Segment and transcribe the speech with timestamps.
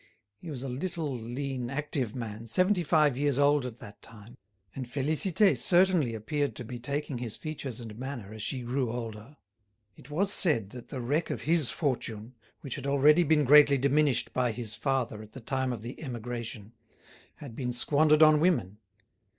[0.39, 4.35] He was a little, lean, active man, seventy five years old at that time,
[4.73, 9.37] and Félicité certainly appeared to be taking his features and manner as she grew older.
[9.95, 14.33] It was said that the wreck of his fortune, which had already been greatly diminished
[14.33, 16.71] by his father at the time of the Emigration,
[17.35, 18.79] had been squandered on women.